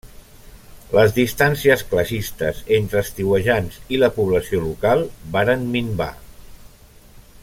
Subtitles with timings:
[0.99, 5.05] Les distàncies classistes entre estiuejants i la població local
[5.37, 6.13] varen minvar.